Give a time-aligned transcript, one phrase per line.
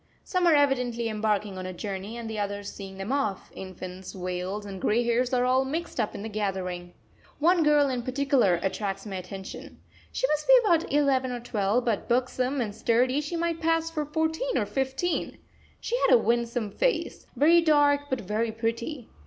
[0.23, 4.65] Some are evidently embarking on a journey and the others seeing them off; infants, veils,
[4.65, 6.95] and grey hairs are all mixed up in the gathering.
[7.37, 9.79] One girl in particular attracts my attention.
[10.11, 14.05] She must be about eleven or twelve; but, buxom and sturdy, she might pass for
[14.07, 15.37] fourteen or fifteen.
[15.79, 19.07] She has a winsome face very dark, but very pretty.